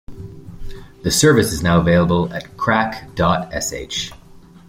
[1.03, 4.11] The service is now available at crack dot sh.